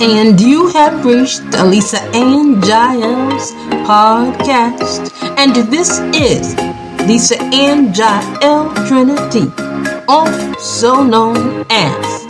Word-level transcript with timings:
And 0.00 0.40
you 0.40 0.68
have 0.68 1.04
reached 1.04 1.42
Lisa 1.64 2.00
Ann 2.14 2.60
Jael's 2.62 3.52
podcast. 3.86 5.12
And 5.36 5.54
this 5.70 5.98
is 6.14 6.54
Lisa 7.06 7.40
Ann 7.42 7.92
Jael 7.94 8.72
Trinity, 8.86 9.50
also 10.06 11.02
known 11.02 11.66
as 11.70 12.24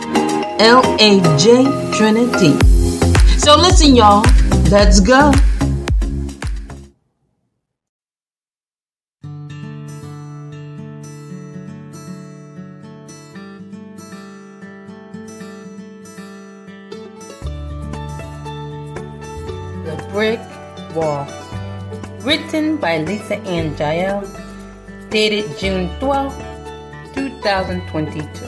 LAJ 0.59 1.95
Trinity. 1.95 2.57
So 3.37 3.55
listen, 3.55 3.95
y'all, 3.95 4.23
let's 4.69 4.99
go. 4.99 5.31
The 19.89 19.95
Brick 20.11 20.39
Wall. 20.93 21.25
Written 22.21 22.77
by 22.77 22.99
Lisa 22.99 23.37
Ann 23.37 23.75
Jael, 23.75 24.21
dated 25.09 25.57
June 25.57 25.89
12, 25.97 26.37
2022. 27.15 28.45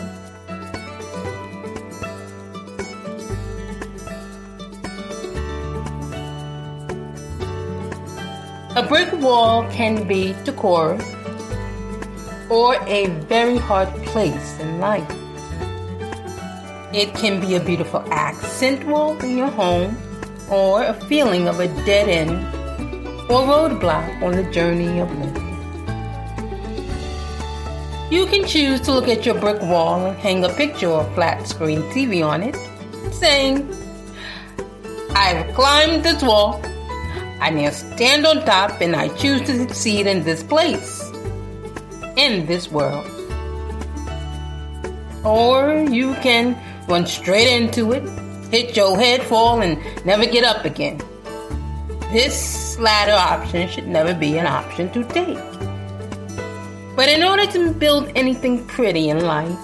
A 8.75 8.85
brick 8.87 9.11
wall 9.13 9.67
can 9.71 10.07
be 10.07 10.35
decor 10.43 10.93
or 12.51 12.75
a 12.85 13.07
very 13.25 13.57
hard 13.57 13.89
place 14.05 14.59
in 14.59 14.79
life. 14.79 15.09
It 16.93 17.15
can 17.15 17.41
be 17.41 17.55
a 17.55 17.59
beautiful 17.59 18.05
accent 18.11 18.85
wall 18.85 19.17
in 19.23 19.39
your 19.39 19.49
home 19.49 19.97
or 20.51 20.83
a 20.83 20.93
feeling 20.93 21.47
of 21.47 21.59
a 21.59 21.67
dead 21.85 22.09
end 22.09 22.31
or 23.31 23.41
roadblock 23.47 24.21
on 24.21 24.33
the 24.33 24.43
journey 24.51 24.99
of 24.99 25.09
living. 25.17 25.47
You 28.11 28.25
can 28.25 28.45
choose 28.45 28.81
to 28.81 28.91
look 28.91 29.07
at 29.07 29.25
your 29.25 29.35
brick 29.39 29.61
wall 29.61 30.05
and 30.05 30.17
hang 30.17 30.43
a 30.43 30.49
picture 30.49 30.89
or 30.89 31.05
flat 31.13 31.47
screen 31.47 31.81
TV 31.93 32.27
on 32.27 32.43
it, 32.43 32.57
saying, 33.13 33.73
I've 35.15 35.55
climbed 35.55 36.03
this 36.03 36.21
wall. 36.21 36.61
I 37.39 37.49
now 37.49 37.69
stand 37.69 38.27
on 38.27 38.45
top 38.45 38.81
and 38.81 38.95
I 38.95 39.07
choose 39.15 39.41
to 39.43 39.57
succeed 39.57 40.07
in 40.07 40.23
this 40.23 40.43
place, 40.43 41.09
in 42.17 42.45
this 42.45 42.69
world. 42.69 43.07
Or 45.23 45.87
you 45.89 46.13
can 46.15 46.57
run 46.89 47.07
straight 47.07 47.47
into 47.47 47.93
it 47.93 48.03
hit 48.51 48.75
your 48.75 48.99
head, 48.99 49.23
fall, 49.23 49.61
and 49.61 49.79
never 50.05 50.25
get 50.25 50.43
up 50.43 50.65
again. 50.65 51.01
This 52.11 52.77
latter 52.77 53.13
option 53.13 53.69
should 53.69 53.87
never 53.87 54.13
be 54.13 54.37
an 54.37 54.45
option 54.45 54.91
to 54.91 55.03
take. 55.05 55.39
But 56.97 57.07
in 57.07 57.23
order 57.23 57.47
to 57.53 57.71
build 57.71 58.11
anything 58.15 58.67
pretty 58.67 59.09
in 59.09 59.25
life, 59.25 59.57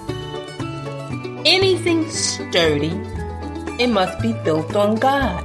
anything 1.44 2.08
sturdy, 2.10 2.98
it 3.78 3.88
must 3.88 4.18
be 4.20 4.32
built 4.32 4.74
on 4.74 4.96
God. 4.96 5.44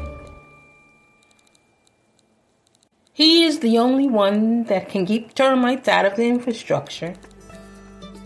He 3.11 3.43
is 3.43 3.59
the 3.59 3.77
only 3.77 4.07
one 4.07 4.63
that 4.63 4.89
can 4.89 5.05
keep 5.05 5.35
termites 5.35 5.87
out 5.87 6.05
of 6.05 6.15
the 6.15 6.25
infrastructure 6.25 7.13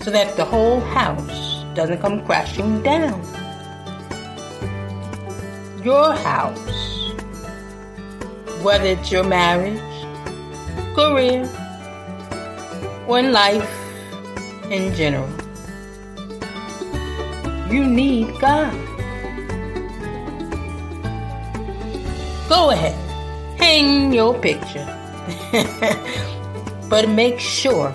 so 0.01 0.11
that 0.11 0.37
the 0.37 0.45
whole 0.45 0.79
house 0.79 1.65
doesn't 1.75 1.99
come 1.99 2.23
crashing 2.25 2.81
down 2.83 3.46
your 5.87 6.11
house, 6.11 7.13
whether 8.61 8.87
it's 8.87 9.09
your 9.09 9.23
marriage, 9.23 9.79
career, 10.93 11.47
or 13.07 13.19
in 13.19 13.31
life 13.31 13.71
in 14.69 14.93
general. 14.95 15.29
You 17.71 17.85
need 17.85 18.27
God. 18.41 18.75
Go 22.49 22.71
ahead, 22.71 22.97
hang 23.57 24.11
your 24.11 24.33
picture, 24.41 24.87
but 26.89 27.07
make 27.07 27.39
sure 27.39 27.93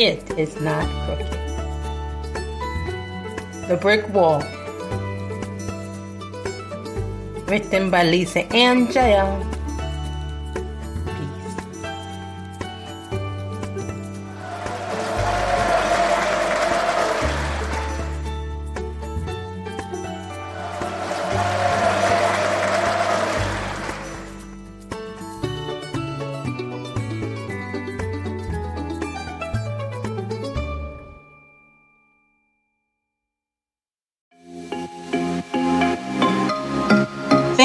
it 0.00 0.28
is 0.36 0.60
not 0.60 0.90
crooked. 1.04 1.38
The 3.68 3.76
brick 3.80 4.08
wall 4.12 4.42
written 7.52 7.90
by 7.90 8.02
Lisa 8.02 8.40
Ann 8.54 8.90
Jael. 8.90 9.51